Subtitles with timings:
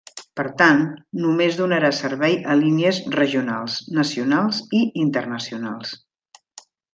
[0.39, 0.79] Per tant
[1.25, 5.95] només donarà servei a línies regionals, nacionals i internacionals.